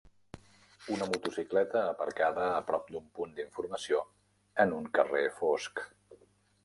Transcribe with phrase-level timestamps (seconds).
[0.93, 4.01] Una motocicleta aparcada a prop d'un punt d'informació
[4.65, 5.85] en un carrer fosc